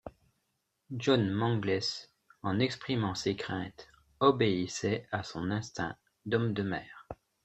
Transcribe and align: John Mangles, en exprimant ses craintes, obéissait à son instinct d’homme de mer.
John 0.97 1.29
Mangles, 1.37 2.07
en 2.41 2.57
exprimant 2.59 3.13
ses 3.13 3.35
craintes, 3.35 3.87
obéissait 4.19 5.07
à 5.11 5.21
son 5.21 5.51
instinct 5.51 5.95
d’homme 6.25 6.55
de 6.55 6.63
mer. 6.63 7.07